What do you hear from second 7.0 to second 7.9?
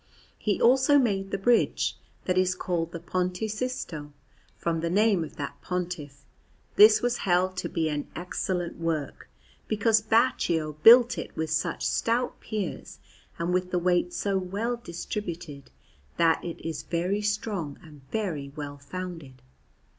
was held to be